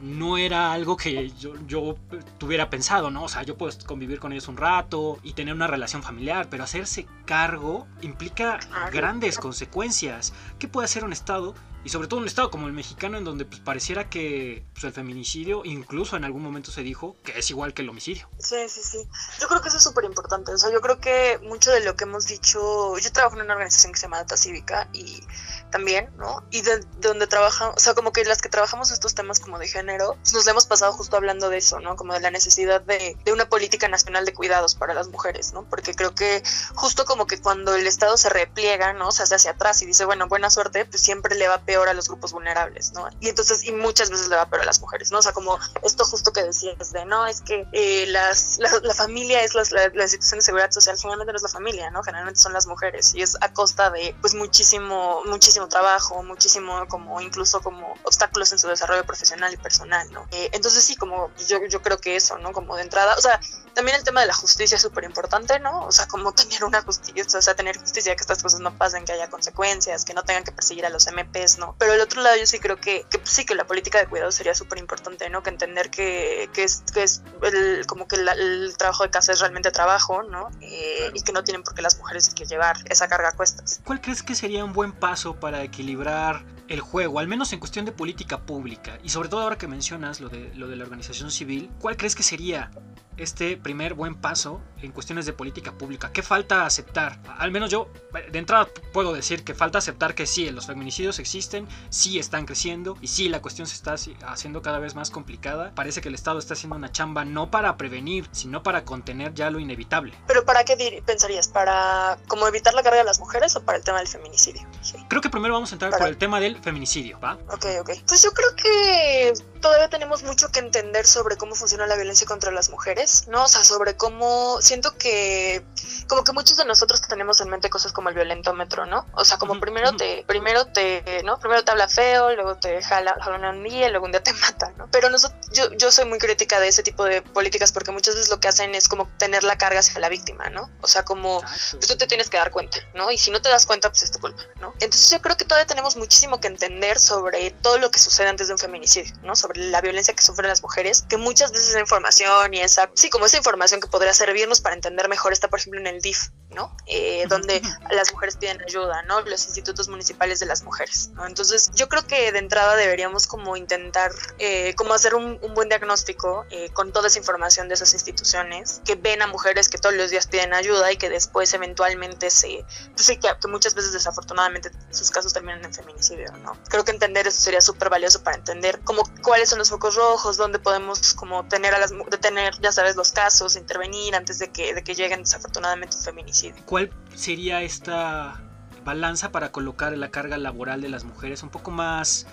no 0.00 0.38
era 0.38 0.72
algo 0.72 0.96
que 0.96 1.30
yo, 1.30 1.54
yo, 1.66 1.96
tuviera 2.38 2.70
pensado, 2.70 3.10
¿no? 3.10 3.24
O 3.24 3.28
sea, 3.28 3.42
yo 3.42 3.56
puedo 3.56 3.76
convivir 3.86 4.18
con 4.20 4.32
ellos 4.32 4.48
un 4.48 4.56
rato 4.56 5.18
y 5.22 5.32
tener 5.32 5.54
una 5.54 5.66
relación 5.66 6.02
familiar, 6.02 6.48
pero 6.50 6.64
hacerse 6.64 7.06
cargo 7.24 7.86
implica 8.02 8.58
grandes 8.92 9.38
consecuencias. 9.38 10.32
¿Qué 10.58 10.68
puede 10.68 10.86
hacer 10.86 11.04
un 11.04 11.12
Estado 11.12 11.54
y 11.86 11.88
sobre 11.88 12.08
todo 12.08 12.18
un 12.18 12.26
estado 12.26 12.50
como 12.50 12.66
el 12.66 12.72
mexicano 12.72 13.16
en 13.16 13.22
donde 13.22 13.44
pues, 13.44 13.60
pareciera 13.60 14.10
que 14.10 14.64
pues, 14.72 14.82
el 14.82 14.92
feminicidio 14.92 15.62
incluso 15.64 16.16
en 16.16 16.24
algún 16.24 16.42
momento 16.42 16.72
se 16.72 16.82
dijo 16.82 17.14
que 17.22 17.38
es 17.38 17.48
igual 17.50 17.74
que 17.74 17.82
el 17.82 17.88
homicidio. 17.88 18.28
Sí, 18.40 18.56
sí, 18.68 18.80
sí. 18.82 19.08
Yo 19.40 19.46
creo 19.46 19.62
que 19.62 19.68
eso 19.68 19.76
es 19.76 19.84
súper 19.84 20.02
importante. 20.02 20.50
O 20.50 20.58
sea, 20.58 20.72
yo 20.72 20.80
creo 20.80 20.98
que 20.98 21.38
mucho 21.44 21.70
de 21.70 21.84
lo 21.84 21.94
que 21.94 22.02
hemos 22.02 22.26
dicho, 22.26 22.98
yo 22.98 23.12
trabajo 23.12 23.36
en 23.36 23.42
una 23.42 23.52
organización 23.52 23.92
que 23.92 24.00
se 24.00 24.06
llama 24.06 24.16
Data 24.16 24.36
Cívica 24.36 24.88
y 24.92 25.22
también, 25.70 26.10
¿no? 26.16 26.42
Y 26.50 26.62
de, 26.62 26.80
donde 26.98 27.28
trabajamos, 27.28 27.76
o 27.76 27.78
sea, 27.78 27.94
como 27.94 28.12
que 28.12 28.24
las 28.24 28.42
que 28.42 28.48
trabajamos 28.48 28.90
estos 28.90 29.14
temas 29.14 29.38
como 29.38 29.60
de 29.60 29.68
género, 29.68 30.16
pues, 30.22 30.32
nos 30.32 30.44
lo 30.44 30.50
hemos 30.50 30.66
pasado 30.66 30.92
justo 30.92 31.16
hablando 31.16 31.50
de 31.50 31.58
eso, 31.58 31.78
¿no? 31.78 31.94
Como 31.94 32.14
de 32.14 32.20
la 32.20 32.32
necesidad 32.32 32.80
de, 32.80 33.16
de 33.24 33.32
una 33.32 33.48
política 33.48 33.86
nacional 33.86 34.24
de 34.24 34.34
cuidados 34.34 34.74
para 34.74 34.92
las 34.92 35.06
mujeres, 35.06 35.52
¿no? 35.52 35.62
Porque 35.70 35.94
creo 35.94 36.16
que 36.16 36.42
justo 36.74 37.04
como 37.04 37.28
que 37.28 37.40
cuando 37.40 37.76
el 37.76 37.86
Estado 37.86 38.16
se 38.16 38.28
repliega, 38.28 38.92
¿no? 38.92 39.08
O 39.08 39.12
sea, 39.12 39.24
se 39.24 39.36
hace 39.36 39.48
hacia 39.48 39.50
atrás 39.52 39.82
y 39.82 39.86
dice, 39.86 40.04
bueno, 40.04 40.26
buena 40.26 40.50
suerte, 40.50 40.84
pues 40.84 41.00
siempre 41.00 41.36
le 41.36 41.46
va 41.46 41.58
peor 41.58 41.75
a 41.84 41.94
los 41.94 42.08
grupos 42.08 42.32
vulnerables, 42.32 42.92
¿no? 42.92 43.08
Y 43.20 43.28
entonces, 43.28 43.64
y 43.64 43.72
muchas 43.72 44.10
veces 44.10 44.28
le 44.28 44.36
va 44.36 44.46
peor 44.46 44.62
a 44.62 44.64
las 44.64 44.80
mujeres, 44.80 45.12
¿no? 45.12 45.18
O 45.18 45.22
sea, 45.22 45.32
como 45.32 45.58
esto 45.82 46.04
justo 46.04 46.32
que 46.32 46.42
decías 46.42 46.92
de, 46.92 47.04
no, 47.04 47.26
es 47.26 47.40
que 47.40 47.66
eh, 47.72 48.06
las, 48.08 48.58
la, 48.58 48.94
familia 48.94 49.42
es 49.42 49.54
las, 49.54 49.72
la, 49.72 49.86
institución 50.02 50.38
de 50.38 50.42
seguridad 50.42 50.70
social, 50.70 50.96
generalmente 50.96 51.32
no 51.32 51.36
es 51.36 51.42
la 51.42 51.48
familia, 51.48 51.90
¿no? 51.90 52.02
Generalmente 52.02 52.40
son 52.40 52.52
las 52.52 52.66
mujeres 52.66 53.14
y 53.14 53.22
es 53.22 53.36
a 53.40 53.52
costa 53.52 53.90
de, 53.90 54.14
pues, 54.20 54.34
muchísimo, 54.34 55.22
muchísimo 55.26 55.68
trabajo, 55.68 56.22
muchísimo, 56.22 56.86
como, 56.88 57.20
incluso 57.20 57.60
como 57.60 57.94
obstáculos 58.04 58.52
en 58.52 58.58
su 58.58 58.68
desarrollo 58.68 59.04
profesional 59.04 59.52
y 59.52 59.56
personal, 59.56 60.10
¿no? 60.12 60.26
Eh, 60.32 60.50
entonces, 60.52 60.84
sí, 60.84 60.96
como 60.96 61.30
yo, 61.46 61.64
yo 61.66 61.82
creo 61.82 61.98
que 61.98 62.16
eso, 62.16 62.38
¿no? 62.38 62.52
Como 62.52 62.76
de 62.76 62.82
entrada, 62.82 63.14
o 63.16 63.20
sea, 63.20 63.40
también 63.76 63.98
el 63.98 64.04
tema 64.04 64.22
de 64.22 64.26
la 64.26 64.32
justicia 64.32 64.76
es 64.76 64.80
súper 64.80 65.04
importante, 65.04 65.60
¿no? 65.60 65.84
O 65.84 65.92
sea, 65.92 66.08
como 66.08 66.32
tener 66.34 66.64
una 66.64 66.80
justicia, 66.80 67.22
o 67.22 67.42
sea, 67.42 67.54
tener 67.54 67.76
justicia, 67.76 68.16
que 68.16 68.22
estas 68.22 68.42
cosas 68.42 68.60
no 68.60 68.76
pasen, 68.76 69.04
que 69.04 69.12
haya 69.12 69.28
consecuencias, 69.28 70.06
que 70.06 70.14
no 70.14 70.22
tengan 70.22 70.44
que 70.44 70.52
perseguir 70.52 70.86
a 70.86 70.90
los 70.90 71.06
MPs, 71.06 71.58
¿no? 71.58 71.76
Pero 71.78 71.92
el 71.92 72.00
otro 72.00 72.22
lado 72.22 72.36
yo 72.38 72.46
sí 72.46 72.58
creo 72.58 72.78
que, 72.78 73.04
sí, 73.24 73.44
que 73.44 73.54
la 73.54 73.66
política 73.66 73.98
de 73.98 74.06
cuidado 74.06 74.32
sería 74.32 74.54
súper 74.54 74.78
importante, 74.78 75.28
¿no? 75.28 75.42
Que 75.42 75.50
entender 75.50 75.90
que, 75.90 76.48
que 76.54 76.64
es, 76.64 76.82
que 76.92 77.02
es 77.02 77.22
el, 77.42 77.84
como 77.86 78.08
que 78.08 78.16
el 78.16 78.74
trabajo 78.78 79.02
de 79.02 79.10
casa 79.10 79.32
es 79.32 79.40
realmente 79.40 79.70
trabajo, 79.70 80.22
¿no? 80.22 80.48
Eh, 80.62 81.10
y 81.12 81.20
que 81.20 81.32
no 81.32 81.44
tienen 81.44 81.62
por 81.62 81.74
qué 81.74 81.82
las 81.82 81.98
mujeres 81.98 82.32
que 82.34 82.46
llevar 82.46 82.78
esa 82.86 83.08
carga 83.08 83.28
a 83.28 83.32
cuestas. 83.32 83.82
¿Cuál 83.84 84.00
crees 84.00 84.22
que 84.22 84.34
sería 84.34 84.64
un 84.64 84.72
buen 84.72 84.92
paso 84.92 85.38
para 85.38 85.62
equilibrar 85.62 86.46
el 86.68 86.80
juego, 86.80 87.18
al 87.18 87.28
menos 87.28 87.52
en 87.52 87.58
cuestión 87.58 87.84
de 87.84 87.92
política 87.92 88.40
pública? 88.40 88.98
Y 89.02 89.10
sobre 89.10 89.28
todo 89.28 89.42
ahora 89.42 89.58
que 89.58 89.66
mencionas 89.66 90.20
lo 90.20 90.30
de, 90.30 90.50
lo 90.54 90.66
de 90.66 90.76
la 90.76 90.84
organización 90.84 91.30
civil, 91.30 91.70
¿cuál 91.78 91.98
crees 91.98 92.14
que 92.14 92.22
sería 92.22 92.70
este 93.16 93.56
primer 93.56 93.94
buen 93.94 94.14
paso 94.14 94.60
en 94.82 94.92
cuestiones 94.92 95.26
de 95.26 95.32
política 95.32 95.72
pública? 95.72 96.12
¿Qué 96.12 96.22
falta 96.22 96.66
aceptar? 96.66 97.18
Al 97.38 97.50
menos 97.50 97.70
yo, 97.70 97.88
de 98.30 98.38
entrada, 98.38 98.68
puedo 98.92 99.12
decir 99.12 99.44
que 99.44 99.54
falta 99.54 99.78
aceptar 99.78 100.14
que 100.14 100.26
sí, 100.26 100.50
los 100.50 100.66
feminicidios 100.66 101.18
existen, 101.18 101.66
sí 101.90 102.18
están 102.18 102.46
creciendo 102.46 102.96
y 103.00 103.08
sí, 103.08 103.28
la 103.28 103.40
cuestión 103.40 103.66
se 103.66 103.74
está 103.74 103.96
haciendo 104.26 104.62
cada 104.62 104.78
vez 104.78 104.94
más 104.94 105.10
complicada. 105.10 105.72
Parece 105.74 106.00
que 106.00 106.08
el 106.08 106.14
Estado 106.14 106.38
está 106.38 106.54
haciendo 106.54 106.76
una 106.76 106.92
chamba 106.92 107.24
no 107.24 107.50
para 107.50 107.76
prevenir, 107.76 108.28
sino 108.32 108.62
para 108.62 108.84
contener 108.84 109.34
ya 109.34 109.50
lo 109.50 109.58
inevitable. 109.58 110.14
¿Pero 110.26 110.44
para 110.44 110.64
qué 110.64 111.02
pensarías? 111.04 111.48
¿Para 111.48 112.18
como 112.28 112.46
evitar 112.46 112.74
la 112.74 112.82
carga 112.82 112.98
de 112.98 113.04
las 113.04 113.18
mujeres 113.18 113.56
o 113.56 113.62
para 113.62 113.78
el 113.78 113.84
tema 113.84 113.98
del 113.98 114.08
feminicidio? 114.08 114.66
Creo 115.08 115.22
que 115.22 115.30
primero 115.30 115.54
vamos 115.54 115.72
a 115.72 115.74
entrar 115.74 115.92
por 115.96 116.06
el 116.08 116.16
tema 116.16 116.40
del 116.40 116.58
feminicidio, 116.58 117.18
¿va? 117.20 117.34
Ok, 117.48 117.66
ok. 117.80 117.90
Pues 118.06 118.22
yo 118.22 118.32
creo 118.32 118.54
que 118.56 119.32
todavía 119.60 119.88
tenemos 119.88 120.22
mucho 120.22 120.48
que 120.50 120.60
entender 120.60 121.06
sobre 121.06 121.36
cómo 121.36 121.54
funciona 121.54 121.86
la 121.86 121.96
violencia 121.96 122.26
contra 122.26 122.50
las 122.50 122.70
mujeres, 122.70 123.05
¿no? 123.28 123.44
O 123.44 123.48
sea, 123.48 123.64
sobre 123.64 123.96
cómo 123.96 124.60
siento 124.60 124.96
que 124.96 125.64
como 126.08 126.24
que 126.24 126.32
muchos 126.32 126.56
de 126.56 126.64
nosotros 126.64 127.02
tenemos 127.02 127.40
en 127.40 127.48
mente 127.48 127.68
cosas 127.70 127.92
como 127.92 128.08
el 128.08 128.14
violentómetro, 128.14 128.86
¿no? 128.86 129.06
O 129.14 129.24
sea, 129.24 129.38
como 129.38 129.58
primero 129.58 129.94
te 129.96 130.24
primero 130.26 130.66
te, 130.66 131.22
¿no? 131.24 131.38
Primero 131.38 131.64
te 131.64 131.70
habla 131.70 131.88
feo, 131.88 132.34
luego 132.34 132.56
te 132.56 132.80
jala, 132.82 133.16
jala 133.20 133.50
un 133.50 133.64
día, 133.64 133.88
luego 133.90 134.06
un 134.06 134.12
día 134.12 134.22
te 134.22 134.32
mata, 134.44 134.72
¿no? 134.76 134.88
Pero 134.90 135.10
nosotros, 135.10 135.38
yo, 135.52 135.72
yo 135.72 135.90
soy 135.90 136.04
muy 136.04 136.18
crítica 136.18 136.60
de 136.60 136.68
ese 136.68 136.82
tipo 136.82 137.04
de 137.04 137.22
políticas 137.22 137.72
porque 137.72 137.90
muchas 137.90 138.14
veces 138.14 138.30
lo 138.30 138.40
que 138.40 138.48
hacen 138.48 138.74
es 138.74 138.88
como 138.88 139.08
tener 139.18 139.44
la 139.44 139.58
carga 139.58 139.80
hacia 139.80 139.98
la 140.00 140.08
víctima, 140.08 140.48
¿no? 140.50 140.70
O 140.80 140.86
sea, 140.86 141.04
como 141.04 141.40
pues, 141.40 141.86
tú 141.88 141.96
te 141.96 142.06
tienes 142.06 142.30
que 142.30 142.36
dar 142.36 142.50
cuenta, 142.50 142.78
¿no? 142.94 143.10
Y 143.10 143.18
si 143.18 143.30
no 143.30 143.42
te 143.42 143.48
das 143.48 143.66
cuenta, 143.66 143.90
pues 143.90 144.04
es 144.04 144.12
tu 144.12 144.20
culpa, 144.20 144.42
¿no? 144.60 144.72
Entonces 144.80 145.10
yo 145.10 145.20
creo 145.20 145.36
que 145.36 145.44
todavía 145.44 145.66
tenemos 145.66 145.96
muchísimo 145.96 146.40
que 146.40 146.48
entender 146.48 146.98
sobre 146.98 147.50
todo 147.50 147.78
lo 147.78 147.90
que 147.90 147.98
sucede 147.98 148.28
antes 148.28 148.48
de 148.48 148.54
un 148.54 148.58
feminicidio, 148.58 149.12
¿no? 149.22 149.34
Sobre 149.34 149.60
la 149.60 149.80
violencia 149.80 150.14
que 150.14 150.22
sufren 150.22 150.48
las 150.48 150.62
mujeres, 150.62 151.04
que 151.08 151.16
muchas 151.16 151.52
veces 151.52 151.70
esa 151.70 151.80
información 151.80 152.54
y 152.54 152.60
esa, 152.60 152.90
sí, 152.96 153.10
como 153.10 153.26
esa 153.26 153.36
información 153.36 153.80
que 153.80 153.86
podría 153.88 154.14
servirnos 154.14 154.60
para 154.60 154.74
entender 154.74 155.08
mejor 155.08 155.32
está, 155.32 155.48
por 155.48 155.60
ejemplo, 155.60 155.80
en 155.80 155.86
el 155.86 156.00
DIF, 156.00 156.30
¿no? 156.56 156.74
Eh, 156.86 157.26
donde 157.28 157.62
las 157.90 158.12
mujeres 158.12 158.36
piden 158.36 158.60
ayuda, 158.62 159.02
¿no? 159.02 159.20
Los 159.20 159.44
institutos 159.44 159.88
municipales 159.88 160.40
de 160.40 160.46
las 160.46 160.64
mujeres, 160.64 161.10
¿no? 161.14 161.26
Entonces, 161.26 161.70
yo 161.74 161.88
creo 161.88 162.04
que 162.06 162.32
de 162.32 162.38
entrada 162.38 162.74
deberíamos 162.76 163.26
como 163.26 163.56
intentar, 163.56 164.10
eh, 164.38 164.74
como 164.74 164.94
hacer 164.94 165.14
un, 165.14 165.38
buen 165.54 165.68
diagnóstico 165.68 166.44
eh, 166.50 166.70
con 166.70 166.92
toda 166.92 167.08
esa 167.08 167.18
información 167.18 167.68
de 167.68 167.74
esas 167.74 167.92
instituciones 167.92 168.80
que 168.84 168.94
ven 168.94 169.22
a 169.22 169.26
mujeres 169.26 169.68
que 169.68 169.78
todos 169.78 169.94
los 169.94 170.10
días 170.10 170.26
piden 170.26 170.54
ayuda 170.54 170.90
y 170.92 170.96
que 170.96 171.08
después 171.08 171.52
eventualmente 171.54 172.30
se, 172.30 172.64
pues 172.94 173.06
sí, 173.06 173.18
que, 173.18 173.28
muchas 173.48 173.74
veces 173.74 173.92
desafortunadamente 173.92 174.70
sus 174.90 175.10
casos 175.10 175.32
terminan 175.32 175.64
en 175.64 175.72
feminicidio, 175.72 176.32
¿no? 176.42 176.56
Creo 176.68 176.84
que 176.84 176.92
entender 176.92 177.26
eso 177.26 177.40
sería 177.40 177.60
súper 177.60 177.90
valioso 177.90 178.22
para 178.22 178.36
entender 178.36 178.80
como 178.80 179.02
cuáles 179.22 179.50
son 179.50 179.58
los 179.58 179.68
focos 179.68 179.94
rojos, 179.94 180.36
dónde 180.36 180.58
podemos 180.58 181.14
como 181.14 181.46
tener 181.46 181.74
a 181.74 181.78
las, 181.78 181.92
detener, 182.10 182.58
ya 182.60 182.72
sabes, 182.72 182.96
los 182.96 183.12
casos, 183.12 183.56
intervenir 183.56 184.14
antes 184.14 184.38
de 184.38 184.50
que, 184.50 184.74
de 184.74 184.82
que 184.82 184.94
lleguen 184.94 185.20
desafortunadamente 185.20 185.96
un 185.96 186.02
feminicidio. 186.02 186.45
¿Cuál 186.64 186.90
sería 187.14 187.62
esta 187.62 188.42
balanza 188.84 189.32
para 189.32 189.52
colocar 189.52 189.96
la 189.96 190.10
carga 190.10 190.38
laboral 190.38 190.80
de 190.80 190.88
las 190.88 191.04
mujeres 191.04 191.42
un 191.42 191.50
poco 191.50 191.70
más 191.70 192.26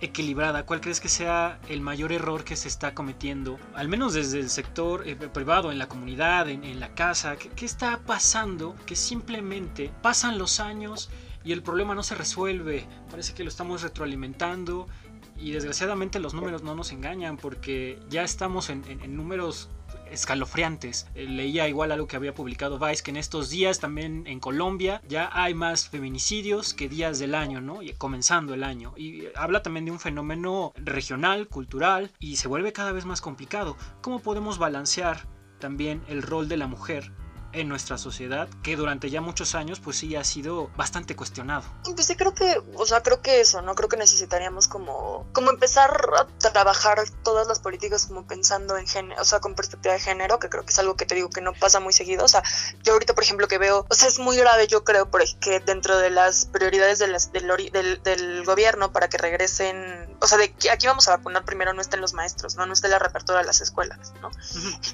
equilibrada? 0.00 0.64
¿Cuál 0.64 0.80
crees 0.80 1.00
que 1.00 1.08
sea 1.08 1.58
el 1.68 1.80
mayor 1.80 2.12
error 2.12 2.44
que 2.44 2.56
se 2.56 2.68
está 2.68 2.94
cometiendo? 2.94 3.58
Al 3.74 3.88
menos 3.88 4.14
desde 4.14 4.40
el 4.40 4.50
sector 4.50 5.06
eh, 5.06 5.16
privado, 5.16 5.70
en 5.70 5.78
la 5.78 5.88
comunidad, 5.88 6.48
en, 6.48 6.80
la 6.80 6.94
casa. 6.94 7.36
¿Qué, 7.36 7.64
está 7.64 7.98
pasando? 7.98 8.74
Que 8.86 8.96
simplemente 8.96 9.90
pasan 10.02 10.38
los 10.38 10.60
años 10.60 11.10
y 11.44 11.52
el 11.52 11.62
problema 11.62 11.94
no 11.94 12.02
se 12.02 12.14
resuelve. 12.14 12.86
Parece 13.10 13.34
que 13.34 13.44
lo 13.44 13.48
estamos 13.48 13.82
retroalimentando 13.82 14.86
y 15.36 15.52
desgraciadamente 15.52 16.18
los 16.18 16.34
números 16.34 16.62
no 16.62 16.74
nos 16.74 16.92
engañan 16.92 17.36
porque 17.36 17.98
ya 18.10 18.22
estamos 18.22 18.68
en, 18.68 18.84
en 18.88 19.16
números 19.16 19.70
escalofriantes. 20.10 21.08
Eh, 21.14 21.24
leía 21.24 21.68
igual 21.68 21.92
algo 21.92 22.06
que 22.06 22.16
había 22.16 22.34
publicado 22.34 22.78
Vice, 22.78 23.02
que 23.02 23.10
en 23.10 23.16
estos 23.16 23.50
días 23.50 23.80
también 23.80 24.26
en 24.26 24.40
Colombia 24.40 25.02
ya 25.08 25.30
hay 25.32 25.54
más 25.54 25.88
feminicidios 25.88 26.74
que 26.74 26.88
días 26.88 27.18
del 27.18 27.34
año, 27.34 27.60
¿no? 27.60 27.82
Y 27.82 27.92
comenzando 27.92 28.54
el 28.54 28.64
año. 28.64 28.92
Y 28.96 29.24
habla 29.34 29.62
también 29.62 29.84
de 29.84 29.92
un 29.92 30.00
fenómeno 30.00 30.72
regional, 30.76 31.48
cultural, 31.48 32.10
y 32.18 32.36
se 32.36 32.48
vuelve 32.48 32.72
cada 32.72 32.92
vez 32.92 33.04
más 33.04 33.20
complicado. 33.20 33.76
¿Cómo 34.00 34.20
podemos 34.20 34.58
balancear 34.58 35.26
también 35.58 36.02
el 36.08 36.22
rol 36.22 36.48
de 36.48 36.56
la 36.56 36.66
mujer 36.66 37.12
en 37.52 37.68
nuestra 37.68 37.98
sociedad 37.98 38.48
que 38.62 38.76
durante 38.76 39.10
ya 39.10 39.20
muchos 39.20 39.54
años 39.54 39.80
pues 39.80 39.98
sí 39.98 40.16
ha 40.16 40.24
sido 40.24 40.70
bastante 40.76 41.16
cuestionado. 41.16 41.64
Pues 41.84 42.06
sí 42.06 42.16
creo 42.16 42.34
que, 42.34 42.62
o 42.74 42.86
sea, 42.86 43.02
creo 43.02 43.20
que 43.20 43.40
eso, 43.40 43.62
¿no? 43.62 43.74
Creo 43.74 43.88
que 43.88 43.96
necesitaríamos 43.96 44.68
como, 44.68 45.26
como 45.32 45.50
empezar 45.50 45.90
a 46.18 46.26
trabajar 46.38 46.98
todas 47.22 47.46
las 47.46 47.58
políticas 47.58 48.06
como 48.06 48.26
pensando 48.26 48.76
en 48.76 48.86
género, 48.86 49.20
o 49.20 49.24
sea, 49.24 49.40
con 49.40 49.54
perspectiva 49.54 49.94
de 49.94 50.00
género, 50.00 50.38
que 50.38 50.48
creo 50.48 50.64
que 50.64 50.70
es 50.70 50.78
algo 50.78 50.96
que 50.96 51.06
te 51.06 51.14
digo 51.14 51.30
que 51.30 51.40
no 51.40 51.52
pasa 51.52 51.80
muy 51.80 51.92
seguido, 51.92 52.24
o 52.24 52.28
sea, 52.28 52.42
yo 52.82 52.92
ahorita 52.92 53.14
por 53.14 53.24
ejemplo 53.24 53.48
que 53.48 53.58
veo, 53.58 53.86
o 53.88 53.94
sea, 53.94 54.08
es 54.08 54.18
muy 54.18 54.36
grave 54.36 54.66
yo 54.66 54.84
creo 54.84 55.10
porque 55.10 55.60
dentro 55.60 55.98
de 55.98 56.10
las 56.10 56.46
prioridades 56.46 56.98
del, 56.98 57.16
del, 57.32 58.02
del, 58.02 58.44
gobierno 58.44 58.92
para 58.92 59.08
que 59.08 59.18
regresen, 59.18 60.16
o 60.20 60.26
sea, 60.26 60.38
de 60.38 60.52
que 60.52 60.70
aquí 60.70 60.86
vamos 60.86 61.08
a 61.08 61.16
vacunar 61.16 61.44
primero 61.44 61.72
no 61.72 61.80
estén 61.80 62.00
los 62.00 62.14
maestros, 62.14 62.56
¿no? 62.56 62.66
No 62.66 62.72
esté 62.72 62.88
la 62.88 62.98
reapertura 62.98 63.38
de 63.38 63.44
las 63.44 63.60
escuelas, 63.60 64.12
¿no? 64.20 64.30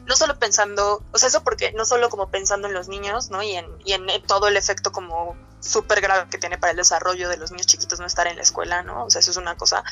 No 0.06 0.16
solo 0.16 0.38
pensando, 0.38 1.02
o 1.12 1.18
sea, 1.18 1.28
eso 1.28 1.42
porque 1.42 1.72
no 1.72 1.84
solo 1.84 2.08
como 2.08 2.28
pensando 2.28 2.45
pensando 2.46 2.68
en 2.68 2.74
los 2.74 2.86
niños, 2.86 3.28
¿no? 3.30 3.42
Y 3.42 3.56
en, 3.56 3.66
y 3.84 3.92
en 3.92 4.06
todo 4.24 4.46
el 4.46 4.56
efecto 4.56 4.92
como 4.92 5.34
súper 5.58 6.00
grave 6.00 6.30
que 6.30 6.38
tiene 6.38 6.58
para 6.58 6.70
el 6.70 6.76
desarrollo 6.76 7.28
de 7.28 7.36
los 7.36 7.50
niños 7.50 7.66
chiquitos 7.66 7.98
no 7.98 8.06
estar 8.06 8.28
en 8.28 8.36
la 8.36 8.42
escuela, 8.42 8.84
¿no? 8.84 9.06
O 9.06 9.10
sea, 9.10 9.18
eso 9.18 9.32
es 9.32 9.36
una 9.36 9.56
cosa. 9.56 9.82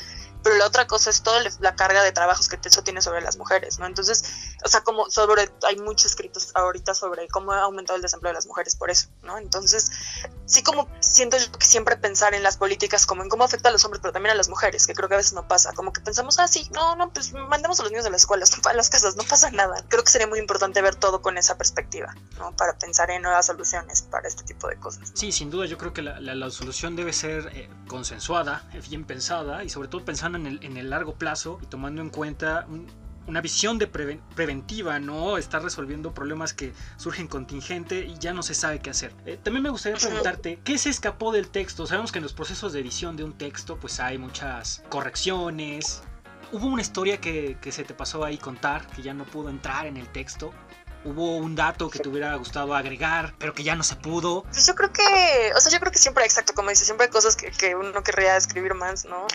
Pero 0.45 0.57
la 0.57 0.67
otra 0.67 0.87
cosa 0.87 1.11
es 1.11 1.23
toda 1.23 1.43
la 1.59 1.75
carga 1.75 2.05
de 2.05 2.13
trabajos 2.13 2.49
que 2.49 2.59
eso 2.63 2.85
tiene 2.85 3.03
sobre 3.03 3.21
las 3.23 3.37
mujeres, 3.37 3.79
¿no? 3.79 3.87
Entonces, 3.87 4.25
o 4.65 4.69
sea, 4.69 4.83
como 4.83 5.11
sobre, 5.11 5.51
hay 5.67 5.77
muchos 5.77 6.07
escritos 6.07 6.51
ahorita 6.55 6.95
sobre 6.95 7.27
cómo 7.29 7.53
ha 7.53 7.63
aumentado 7.63 7.97
el 7.97 8.03
desempleo 8.03 8.31
de 8.31 8.35
las 8.35 8.47
mujeres 8.47 8.77
por 8.77 8.91
eso, 8.91 9.09
¿no? 9.23 9.39
Entonces, 9.39 9.91
sí 10.47 10.63
como 10.63 10.89
siento 11.01 11.39
yo 11.39 11.51
que 11.51 11.67
siempre 11.67 11.97
pensar 11.97 12.35
en 12.35 12.43
las 12.43 12.57
políticas 12.57 13.07
como 13.07 13.23
en 13.23 13.29
cómo 13.29 13.45
afecta 13.45 13.71
a 13.71 13.73
los 13.73 13.85
hombres, 13.85 14.01
pero 14.01 14.13
también 14.13 14.33
a 14.33 14.37
las 14.37 14.49
mujeres, 14.49 14.87
que 14.87 14.95
creo 14.95 15.09
que 15.09 15.15
a 15.15 15.19
veces 15.19 15.33
no 15.33 15.49
pasa, 15.49 15.73
como 15.73 15.93
que 15.93 16.01
pensamos, 16.01 16.39
ah, 16.39 16.47
sí, 16.47 16.69
no, 16.73 16.95
no, 16.97 17.11
pues 17.11 17.33
mandemos 17.33 17.81
a 17.81 17.83
los 17.83 17.93
niños 17.93 18.07
a 18.07 18.11
las 18.11 18.23
escuelas, 18.23 18.51
a 18.67 18.73
las 18.75 18.91
casas, 18.91 19.17
no 19.17 19.25
pasa 19.25 19.51
nada. 19.51 19.85
Creo 19.89 20.05
que 20.05 20.11
sería 20.11 20.27
muy 20.27 20.39
importante 20.39 20.83
ver 20.83 20.95
todo 20.95 21.23
con 21.23 21.39
esa 21.39 21.57
perspectiva, 21.57 22.15
¿no? 22.39 22.55
Para 22.57 22.77
pensar 22.79 23.11
en 23.11 23.23
nuevas 23.23 23.47
soluciones 23.47 24.03
para 24.03 24.29
este 24.29 24.45
tipo 24.45 24.69
de 24.69 24.77
cosas. 24.77 25.11
Sí, 25.15 25.33
sin 25.33 25.51
duda 25.51 25.67
yo 25.67 25.79
creo 25.79 25.93
que 25.93 26.03
la, 26.03 26.21
la, 26.21 26.51
solución 26.51 26.95
debe 26.95 27.13
ser 27.13 27.51
eh, 27.55 27.69
consensuada, 27.89 28.69
bien 28.89 29.05
pensada 29.05 29.65
y 29.65 29.71
sobre 29.71 29.89
todo 29.89 30.05
pensando 30.05 30.34
en 30.37 30.47
el, 30.47 30.59
en 30.63 30.77
el 30.77 30.91
largo 30.91 31.15
plazo 31.15 31.59
y 31.63 31.67
tomando 31.67 32.03
en 32.03 32.11
cuenta 32.11 32.67
un, 32.69 32.87
una 33.27 33.41
visión 33.41 33.79
de 33.79 33.87
preventiva, 33.87 34.99
¿no? 34.99 35.39
Estar 35.39 35.63
resolviendo 35.63 36.13
problemas 36.13 36.53
que 36.53 36.73
surgen 36.97 37.27
contingente 37.27 38.05
y 38.05 38.19
ya 38.19 38.35
no 38.35 38.43
se 38.43 38.55
sabe 38.55 38.81
qué 38.81 38.91
hacer. 38.91 39.13
Eh, 39.25 39.39
también 39.43 39.63
me 39.63 39.71
gustaría 39.71 39.99
preguntarte, 39.99 40.59
¿qué 40.63 40.77
se 40.79 40.91
escapó 40.91 41.33
del 41.33 41.49
texto? 41.49 41.87
Sabemos 41.87 42.13
que 42.13 42.19
en 42.19 42.25
los 42.25 42.33
procesos 42.33 42.73
de 42.73 42.81
edición 42.81 43.17
de 43.17 43.25
un 43.25 43.33
texto 43.33 43.79
pues 43.79 44.01
hay 44.01 44.19
muchas 44.19 44.83
correcciones. 44.91 46.03
¿Hubo 46.53 46.67
una 46.67 46.83
historia 46.83 47.21
que, 47.21 47.57
que 47.61 47.73
se 47.73 47.85
te 47.85 47.95
pasó 47.95 48.25
ahí 48.25 48.37
contar, 48.37 48.87
que 48.89 49.03
ya 49.03 49.15
no 49.15 49.25
pudo 49.25 49.49
entrar 49.49 49.87
en 49.87 49.97
el 49.97 50.07
texto? 50.09 50.53
Hubo 51.05 51.37
un 51.37 51.55
dato 51.55 51.91
que 51.91 51.99
te 51.99 52.09
hubiera 52.09 52.35
gustado 52.37 52.75
agregar, 52.75 53.35
pero 53.39 53.55
que 53.55 53.63
ya 53.63 53.75
no 53.75 53.83
se 53.83 53.97
pudo. 53.97 54.43
Pues 54.45 54.67
yo 54.67 54.75
creo 54.75 54.93
que, 54.93 55.53
o 55.55 55.61
sea, 55.61 55.73
yo 55.73 55.81
creo 55.81 55.93
que 55.93 55.99
siempre, 55.99 56.25
exacto, 56.25 56.55
como 56.55 56.71
dice, 56.71 56.85
siempre 56.85 57.07
hay 57.07 57.13
cosas 57.13 57.37
que, 57.37 57.51
que 57.51 57.75
uno 57.75 58.03
querría 58.03 58.37
escribir 58.37 58.75
más, 58.75 59.05
¿no? 59.05 59.27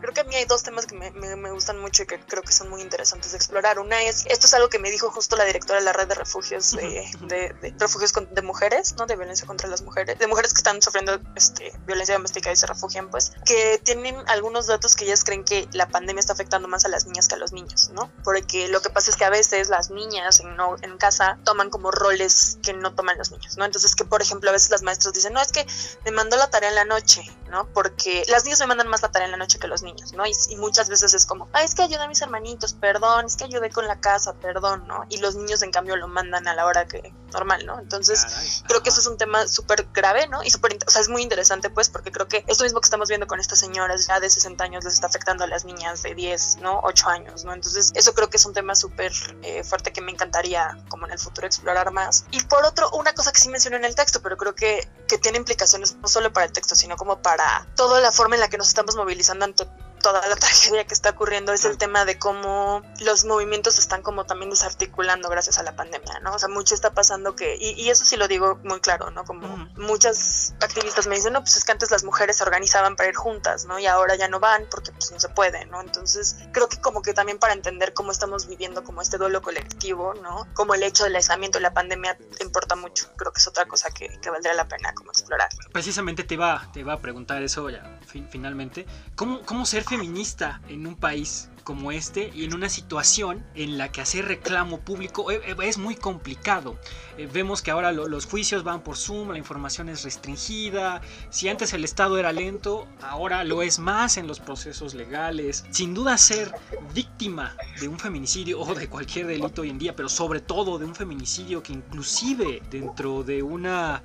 Creo 0.00 0.14
que 0.14 0.20
a 0.20 0.24
mí 0.24 0.34
hay 0.34 0.44
dos 0.44 0.62
temas 0.62 0.86
que 0.86 0.94
me, 0.94 1.10
me, 1.10 1.50
gustan 1.50 1.80
mucho 1.80 2.02
y 2.02 2.06
que 2.06 2.20
creo 2.20 2.42
que 2.42 2.52
son 2.52 2.70
muy 2.70 2.80
interesantes 2.82 3.32
de 3.32 3.36
explorar. 3.36 3.78
Una 3.78 4.02
es, 4.02 4.26
esto 4.26 4.46
es 4.46 4.54
algo 4.54 4.68
que 4.68 4.78
me 4.78 4.90
dijo 4.90 5.10
justo 5.10 5.36
la 5.36 5.44
directora 5.44 5.78
de 5.80 5.84
la 5.84 5.92
red 5.92 6.06
de 6.06 6.14
refugios 6.14 6.72
de, 6.72 7.08
de, 7.22 7.74
refugios 7.78 8.12
de 8.12 8.42
mujeres, 8.42 8.94
¿no? 8.96 9.06
De 9.06 9.16
violencia 9.16 9.46
contra 9.46 9.68
las 9.68 9.82
mujeres, 9.82 10.18
de 10.18 10.26
mujeres 10.26 10.52
que 10.52 10.58
están 10.58 10.80
sufriendo 10.82 11.20
este, 11.34 11.72
violencia 11.86 12.14
doméstica 12.14 12.52
y 12.52 12.56
se 12.56 12.66
refugian, 12.66 13.10
pues, 13.10 13.32
que 13.44 13.80
tienen 13.82 14.16
algunos 14.28 14.66
datos 14.66 14.94
que 14.94 15.04
ellas 15.04 15.24
creen 15.24 15.44
que 15.44 15.68
la 15.72 15.88
pandemia 15.88 16.20
está 16.20 16.32
afectando 16.32 16.68
más 16.68 16.84
a 16.84 16.88
las 16.88 17.06
niñas 17.06 17.28
que 17.28 17.34
a 17.34 17.38
los 17.38 17.52
niños, 17.52 17.90
¿no? 17.92 18.10
Porque 18.24 18.68
lo 18.68 18.80
que 18.80 18.90
pasa 18.90 19.10
es 19.10 19.16
que 19.16 19.24
a 19.24 19.30
veces 19.30 19.68
las 19.68 19.90
niñas 19.90 20.40
en, 20.40 20.56
no, 20.56 20.76
en 20.82 20.98
toman 21.44 21.70
como 21.70 21.90
roles 21.90 22.58
que 22.62 22.72
no 22.72 22.94
toman 22.94 23.18
los 23.18 23.30
niños, 23.30 23.56
¿no? 23.56 23.64
Entonces 23.64 23.94
que, 23.94 24.04
por 24.04 24.22
ejemplo, 24.22 24.50
a 24.50 24.52
veces 24.52 24.70
las 24.70 24.82
maestras 24.82 25.14
dicen, 25.14 25.32
no, 25.32 25.40
es 25.40 25.52
que 25.52 25.66
me 26.04 26.10
mandó 26.10 26.36
la 26.36 26.50
tarea 26.50 26.68
en 26.70 26.74
la 26.74 26.84
noche, 26.84 27.22
¿no? 27.48 27.66
Porque 27.72 28.24
las 28.28 28.44
niñas 28.44 28.60
me 28.60 28.66
mandan 28.66 28.88
más 28.88 29.02
la 29.02 29.10
tarea 29.10 29.26
en 29.26 29.32
la 29.32 29.38
noche 29.38 29.58
que 29.58 29.68
los 29.68 29.82
niños, 29.82 30.12
¿no? 30.12 30.24
Y, 30.26 30.56
muchas 30.56 30.88
veces 30.88 31.14
es 31.14 31.24
como, 31.24 31.48
ah, 31.52 31.62
es 31.62 31.74
que 31.74 31.82
ayudé 31.82 32.02
a 32.02 32.08
mis 32.08 32.20
hermanitos, 32.20 32.74
perdón, 32.74 33.26
es 33.26 33.36
que 33.36 33.44
ayudé 33.44 33.70
con 33.70 33.86
la 33.86 34.00
casa, 34.00 34.34
perdón, 34.34 34.86
¿no? 34.86 35.04
Y 35.08 35.18
los 35.18 35.36
niños, 35.36 35.62
en 35.62 35.70
cambio, 35.70 35.96
lo 35.96 36.08
mandan 36.08 36.48
a 36.48 36.54
la 36.54 36.66
hora 36.66 36.86
que 36.86 37.12
normal, 37.32 37.64
¿no? 37.66 37.78
Entonces, 37.78 38.62
creo 38.66 38.82
que 38.82 38.90
eso 38.90 39.00
es 39.00 39.06
un 39.06 39.16
tema 39.16 39.46
súper 39.46 39.88
grave, 39.92 40.26
¿no? 40.28 40.42
Y 40.42 40.50
súper, 40.50 40.78
o 40.86 40.90
sea, 40.90 41.02
es 41.02 41.08
muy 41.08 41.22
interesante, 41.22 41.70
pues, 41.70 41.88
porque 41.88 42.10
creo 42.10 42.26
que 42.26 42.44
esto 42.46 42.64
mismo 42.64 42.80
que 42.80 42.86
estamos 42.86 43.08
viendo 43.08 43.26
con 43.26 43.40
estas 43.40 43.58
señoras 43.58 44.06
ya 44.06 44.20
de 44.20 44.30
60 44.30 44.62
años 44.64 44.84
les 44.84 44.94
está 44.94 45.06
afectando 45.06 45.44
a 45.44 45.46
las 45.46 45.64
niñas 45.64 46.02
de 46.02 46.14
10, 46.14 46.58
¿no? 46.60 46.80
8 46.82 47.08
años, 47.08 47.44
¿no? 47.44 47.52
Entonces, 47.52 47.92
eso 47.94 48.14
creo 48.14 48.30
que 48.30 48.36
es 48.36 48.46
un 48.46 48.54
tema 48.54 48.74
súper 48.74 49.12
eh, 49.42 49.62
fuerte 49.64 49.92
que 49.92 50.00
me 50.00 50.12
encantaría, 50.12 50.76
como 50.88 51.06
en 51.06 51.12
el 51.12 51.18
futuro, 51.18 51.46
explorar 51.46 51.92
más. 51.92 52.24
Y 52.30 52.42
por 52.42 52.64
otro, 52.64 52.90
una 52.90 53.12
cosa 53.12 53.32
que 53.32 53.40
sí 53.40 53.48
mencioné 53.48 53.76
en 53.76 53.84
el 53.84 53.94
texto, 53.94 54.20
pero 54.22 54.36
creo 54.36 54.54
que, 54.54 54.88
que 55.08 55.18
tiene 55.18 55.38
implicaciones 55.38 55.96
no 55.96 56.06
solo 56.06 56.32
para 56.32 56.46
el 56.46 56.52
texto, 56.52 56.76
sino 56.76 56.96
como 56.96 57.20
para 57.20 57.66
toda 57.74 58.00
la 58.00 58.12
forma 58.12 58.36
en 58.36 58.40
la 58.40 58.48
que 58.48 58.58
nos 58.58 58.68
estamos 58.68 58.94
movilizando 58.94 59.44
ante 59.44 59.66
toda 59.98 60.26
la 60.26 60.36
tragedia 60.36 60.86
que 60.86 60.94
está 60.94 61.10
ocurriendo 61.10 61.52
es 61.52 61.64
el 61.64 61.78
tema 61.78 62.04
de 62.04 62.18
cómo 62.18 62.82
los 63.00 63.24
movimientos 63.24 63.78
están 63.78 64.02
como 64.02 64.24
también 64.24 64.50
desarticulando 64.50 65.28
gracias 65.28 65.58
a 65.58 65.62
la 65.62 65.76
pandemia, 65.76 66.20
¿no? 66.20 66.34
O 66.34 66.38
sea, 66.38 66.48
mucho 66.48 66.74
está 66.74 66.92
pasando 66.92 67.34
que, 67.36 67.56
y, 67.56 67.88
eso 67.88 68.04
sí 68.04 68.16
lo 68.16 68.28
digo 68.28 68.58
muy 68.64 68.80
claro, 68.80 69.10
¿no? 69.10 69.24
Como 69.24 69.68
muchas 69.76 70.54
activistas 70.60 71.06
me 71.06 71.16
dicen, 71.16 71.32
no, 71.32 71.40
pues 71.40 71.56
es 71.56 71.64
que 71.64 71.72
antes 71.72 71.90
las 71.90 72.04
mujeres 72.04 72.36
se 72.36 72.44
organizaban 72.44 72.96
para 72.96 73.08
ir 73.08 73.14
juntas, 73.14 73.64
¿no? 73.64 73.78
Y 73.78 73.86
ahora 73.86 74.16
ya 74.16 74.28
no 74.28 74.40
van 74.40 74.66
porque 74.70 74.92
pues 74.92 75.10
no 75.10 75.20
se 75.20 75.28
puede, 75.28 75.64
¿no? 75.66 75.80
Entonces, 75.80 76.36
creo 76.52 76.68
que 76.68 76.80
como 76.80 77.02
que 77.02 77.14
también 77.14 77.38
para 77.38 77.54
entender 77.54 77.94
cómo 77.94 78.12
estamos 78.12 78.46
viviendo 78.46 78.84
como 78.84 79.02
este 79.02 79.18
duelo 79.18 79.42
colectivo, 79.42 80.14
¿no? 80.14 80.46
Como 80.54 80.74
el 80.74 80.82
hecho 80.82 81.04
del 81.04 81.16
aislamiento 81.16 81.58
y 81.58 81.62
la 81.62 81.72
pandemia 81.72 82.18
importa 82.40 82.76
mucho. 82.76 83.10
Creo 83.16 83.32
que 83.32 83.38
es 83.38 83.46
otra 83.46 83.66
cosa 83.66 83.90
que, 83.90 84.18
que 84.20 84.30
valdría 84.30 84.54
la 84.54 84.68
pena 84.68 84.92
como 84.94 85.10
explorar. 85.10 85.48
Precisamente 85.72 86.24
te 86.24 86.34
iba, 86.34 86.68
te 86.72 86.80
iba 86.80 86.92
a 86.92 86.98
preguntar 86.98 87.42
eso 87.42 87.68
ya 87.70 87.98
finalmente. 88.30 88.86
¿Cómo, 89.14 89.42
cómo 89.42 89.66
ser 89.66 89.84
feminista 89.88 90.60
en 90.68 90.86
un 90.86 90.96
país 90.96 91.50
como 91.68 91.92
este 91.92 92.32
y 92.34 92.44
en 92.44 92.54
una 92.54 92.70
situación 92.70 93.44
en 93.54 93.76
la 93.76 93.92
que 93.92 94.00
hacer 94.00 94.24
reclamo 94.24 94.80
público 94.80 95.30
eh, 95.30 95.42
eh, 95.44 95.54
es 95.64 95.76
muy 95.76 95.96
complicado. 95.96 96.78
Eh, 97.18 97.28
vemos 97.30 97.60
que 97.60 97.70
ahora 97.70 97.92
los 97.92 98.24
juicios 98.24 98.64
van 98.64 98.80
por 98.80 98.96
Zoom, 98.96 99.32
la 99.32 99.38
información 99.38 99.90
es 99.90 100.02
restringida. 100.02 101.02
Si 101.28 101.46
antes 101.46 101.74
el 101.74 101.84
Estado 101.84 102.16
era 102.16 102.32
lento, 102.32 102.88
ahora 103.02 103.44
lo 103.44 103.60
es 103.60 103.78
más 103.78 104.16
en 104.16 104.26
los 104.26 104.40
procesos 104.40 104.94
legales. 104.94 105.66
Sin 105.68 105.92
duda 105.92 106.16
ser 106.16 106.54
víctima 106.94 107.54
de 107.78 107.88
un 107.88 107.98
feminicidio 107.98 108.60
o 108.60 108.74
de 108.74 108.88
cualquier 108.88 109.26
delito 109.26 109.60
hoy 109.60 109.68
en 109.68 109.78
día, 109.78 109.94
pero 109.94 110.08
sobre 110.08 110.40
todo 110.40 110.78
de 110.78 110.86
un 110.86 110.94
feminicidio 110.94 111.62
que 111.62 111.74
inclusive 111.74 112.62
dentro 112.70 113.24
de 113.24 113.42
una 113.42 114.02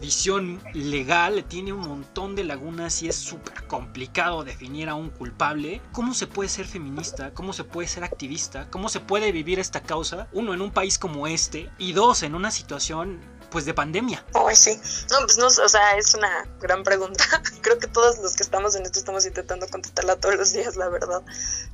visión 0.00 0.60
legal 0.74 1.44
tiene 1.48 1.72
un 1.72 1.80
montón 1.80 2.36
de 2.36 2.44
lagunas 2.44 3.02
y 3.02 3.08
es 3.08 3.16
súper 3.16 3.66
complicado 3.66 4.44
definir 4.44 4.88
a 4.88 4.94
un 4.94 5.10
culpable. 5.10 5.80
¿Cómo 5.90 6.14
se 6.14 6.28
puede 6.28 6.48
ser 6.48 6.66
feminista? 6.66 6.99
¿Cómo 7.34 7.52
se 7.52 7.64
puede 7.64 7.88
ser 7.88 8.04
activista? 8.04 8.68
¿Cómo 8.70 8.88
se 8.88 9.00
puede 9.00 9.32
vivir 9.32 9.58
esta 9.58 9.82
causa? 9.82 10.28
Uno, 10.32 10.54
en 10.54 10.60
un 10.60 10.70
país 10.70 10.98
como 10.98 11.26
este 11.26 11.70
y 11.78 11.92
dos, 11.92 12.22
en 12.22 12.34
una 12.34 12.50
situación 12.50 13.20
pues 13.50 13.64
de 13.64 13.74
pandemia. 13.74 14.24
Pues 14.32 14.58
sí. 14.58 14.80
No, 15.10 15.18
pues 15.20 15.38
no, 15.38 15.46
o 15.46 15.68
sea, 15.68 15.96
es 15.96 16.14
una 16.14 16.46
gran 16.60 16.82
pregunta. 16.82 17.24
Creo 17.62 17.78
que 17.78 17.88
todos 17.88 18.18
los 18.18 18.36
que 18.36 18.42
estamos 18.42 18.74
en 18.76 18.84
esto 18.84 18.98
estamos 18.98 19.26
intentando 19.26 19.66
contestarla 19.68 20.16
todos 20.16 20.36
los 20.36 20.52
días, 20.52 20.76
la 20.76 20.88
verdad. 20.88 21.22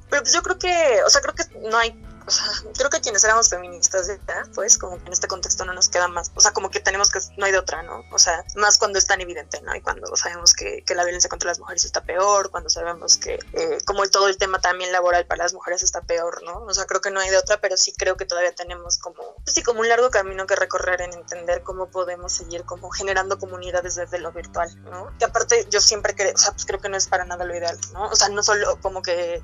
Pero 0.08 0.22
pues 0.22 0.32
yo 0.32 0.42
creo 0.42 0.58
que, 0.58 1.00
o 1.04 1.10
sea, 1.10 1.20
creo 1.20 1.34
que 1.34 1.44
no 1.68 1.76
hay 1.76 1.90
o 2.26 2.30
sea, 2.30 2.46
creo 2.76 2.90
que 2.90 3.00
quienes 3.00 3.22
éramos 3.24 3.48
feministas 3.48 4.08
ya, 4.08 4.44
pues 4.54 4.78
como 4.78 4.98
que 4.98 5.06
en 5.06 5.12
este 5.12 5.28
contexto 5.28 5.64
no 5.64 5.72
nos 5.72 5.88
queda 5.88 6.08
más, 6.08 6.32
o 6.34 6.40
sea, 6.40 6.52
como 6.52 6.70
que 6.70 6.80
tenemos 6.80 7.10
que, 7.10 7.20
no 7.36 7.46
hay 7.46 7.52
de 7.52 7.58
otra, 7.58 7.82
¿no? 7.82 8.04
O 8.12 8.18
sea, 8.18 8.44
más 8.56 8.78
cuando 8.78 8.98
es 8.98 9.06
tan 9.06 9.20
evidente, 9.20 9.60
¿no? 9.62 9.74
Y 9.74 9.80
cuando 9.80 10.14
sabemos 10.16 10.52
que, 10.52 10.82
que 10.84 10.94
la 10.94 11.04
violencia 11.04 11.30
contra 11.30 11.48
las 11.48 11.58
mujeres 11.58 11.84
está 11.84 12.02
peor, 12.02 12.50
cuando 12.50 12.68
sabemos 12.70 13.16
que 13.16 13.38
eh, 13.52 13.78
como 13.84 14.06
todo 14.08 14.28
el 14.28 14.36
tema 14.38 14.60
también 14.60 14.92
laboral 14.92 15.26
para 15.26 15.44
las 15.44 15.54
mujeres 15.54 15.82
está 15.82 16.00
peor, 16.02 16.42
¿no? 16.44 16.62
O 16.64 16.74
sea, 16.74 16.86
creo 16.86 17.00
que 17.00 17.10
no 17.10 17.20
hay 17.20 17.30
de 17.30 17.36
otra, 17.36 17.60
pero 17.60 17.76
sí 17.76 17.92
creo 17.96 18.16
que 18.16 18.24
todavía 18.24 18.54
tenemos 18.54 18.98
como, 18.98 19.34
pues 19.44 19.54
sí, 19.54 19.62
como 19.62 19.80
un 19.80 19.88
largo 19.88 20.10
camino 20.10 20.46
que 20.46 20.56
recorrer 20.56 21.02
en 21.02 21.12
entender 21.12 21.62
cómo 21.62 21.88
podemos 21.90 22.32
seguir 22.32 22.64
como 22.64 22.90
generando 22.90 23.38
comunidades 23.38 23.94
desde 23.94 24.18
lo 24.18 24.32
virtual, 24.32 24.70
¿no? 24.84 25.12
Que 25.18 25.24
aparte 25.24 25.66
yo 25.70 25.80
siempre 25.80 26.14
creo, 26.14 26.34
o 26.34 26.38
sea, 26.38 26.52
pues 26.52 26.64
creo 26.66 26.80
que 26.80 26.88
no 26.88 26.96
es 26.96 27.06
para 27.06 27.24
nada 27.24 27.44
lo 27.44 27.56
ideal, 27.56 27.78
¿no? 27.92 28.08
O 28.08 28.16
sea, 28.16 28.28
no 28.28 28.42
solo 28.42 28.80
como 28.80 29.02
que 29.02 29.42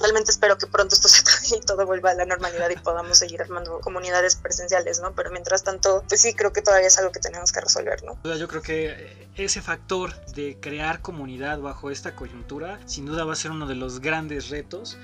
realmente 0.00 0.30
espero 0.30 0.58
que 0.58 0.66
pronto 0.66 0.94
esto 0.94 1.08
se 1.08 1.20
acabe 1.22 1.62
y 1.62 1.66
todo 1.66 1.86
vuelva 1.86 2.10
a 2.10 2.14
la 2.14 2.24
normalidad 2.24 2.70
y 2.70 2.76
podamos 2.76 3.18
seguir 3.18 3.42
armando 3.42 3.80
comunidades 3.80 4.36
presenciales, 4.36 5.00
¿no? 5.00 5.12
Pero 5.14 5.30
mientras 5.30 5.62
tanto, 5.64 6.04
pues 6.08 6.20
sí, 6.20 6.34
creo 6.34 6.52
que 6.52 6.62
todavía 6.62 6.88
es 6.88 6.98
algo 6.98 7.12
que 7.12 7.20
tenemos 7.20 7.52
que 7.52 7.60
resolver, 7.60 8.02
¿no? 8.04 8.16
Yo 8.36 8.48
creo 8.48 8.62
que 8.62 9.28
ese 9.36 9.62
factor 9.62 10.14
de 10.32 10.58
crear 10.60 11.00
comunidad 11.02 11.60
bajo 11.60 11.90
esta 11.90 12.14
coyuntura, 12.14 12.80
sin 12.86 13.06
duda 13.06 13.24
va 13.24 13.32
a 13.32 13.36
ser 13.36 13.50
uno 13.50 13.66
de 13.66 13.74
los 13.74 14.00
grandes 14.00 14.50
retos 14.50 14.96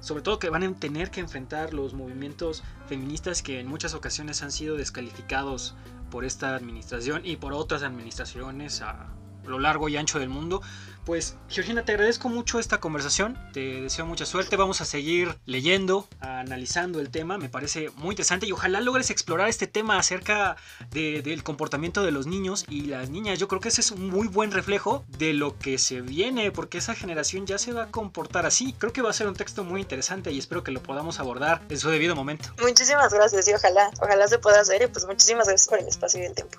sobre 0.00 0.22
todo 0.22 0.38
que 0.38 0.50
van 0.50 0.62
a 0.62 0.74
tener 0.74 1.10
que 1.10 1.20
enfrentar 1.20 1.74
los 1.74 1.92
movimientos 1.94 2.62
feministas 2.86 3.42
que 3.42 3.60
en 3.60 3.66
muchas 3.66 3.94
ocasiones 3.94 4.42
han 4.42 4.52
sido 4.52 4.76
descalificados 4.76 5.74
por 6.10 6.24
esta 6.24 6.54
administración 6.54 7.22
y 7.24 7.36
por 7.36 7.52
otras 7.52 7.82
administraciones 7.82 8.80
a 8.80 9.08
lo 9.48 9.58
largo 9.58 9.88
y 9.88 9.96
ancho 9.96 10.18
del 10.18 10.28
mundo 10.28 10.62
pues 11.08 11.36
Georgina, 11.48 11.86
te 11.86 11.92
agradezco 11.92 12.28
mucho 12.28 12.58
esta 12.58 12.80
conversación, 12.80 13.38
te 13.54 13.80
deseo 13.80 14.04
mucha 14.04 14.26
suerte, 14.26 14.56
vamos 14.56 14.82
a 14.82 14.84
seguir 14.84 15.38
leyendo, 15.46 16.06
analizando 16.20 17.00
el 17.00 17.08
tema, 17.08 17.38
me 17.38 17.48
parece 17.48 17.88
muy 17.96 18.10
interesante 18.10 18.44
y 18.46 18.52
ojalá 18.52 18.82
logres 18.82 19.08
explorar 19.08 19.48
este 19.48 19.66
tema 19.66 19.98
acerca 19.98 20.56
del 20.90 21.42
comportamiento 21.42 22.02
de 22.02 22.10
los 22.10 22.26
niños 22.26 22.66
y 22.68 22.82
las 22.82 23.08
niñas. 23.08 23.38
Yo 23.38 23.48
creo 23.48 23.58
que 23.58 23.70
ese 23.70 23.80
es 23.80 23.90
un 23.90 24.10
muy 24.10 24.28
buen 24.28 24.52
reflejo 24.52 25.02
de 25.16 25.32
lo 25.32 25.56
que 25.56 25.78
se 25.78 26.02
viene, 26.02 26.50
porque 26.50 26.76
esa 26.76 26.94
generación 26.94 27.46
ya 27.46 27.56
se 27.56 27.72
va 27.72 27.84
a 27.84 27.86
comportar 27.86 28.44
así. 28.44 28.74
Creo 28.74 28.92
que 28.92 29.00
va 29.00 29.08
a 29.08 29.14
ser 29.14 29.28
un 29.28 29.34
texto 29.34 29.64
muy 29.64 29.80
interesante 29.80 30.30
y 30.30 30.38
espero 30.38 30.62
que 30.62 30.72
lo 30.72 30.82
podamos 30.82 31.20
abordar 31.20 31.62
en 31.70 31.78
su 31.78 31.88
debido 31.88 32.14
momento. 32.16 32.50
Muchísimas 32.60 33.14
gracias 33.14 33.48
y 33.48 33.54
ojalá, 33.54 33.90
ojalá 34.02 34.28
se 34.28 34.38
pueda 34.40 34.60
hacer 34.60 34.82
y 34.82 34.88
pues 34.88 35.06
muchísimas 35.06 35.48
gracias 35.48 35.68
por 35.68 35.78
el 35.78 35.88
espacio 35.88 36.20
y 36.20 36.26
el 36.26 36.34
tiempo. 36.34 36.58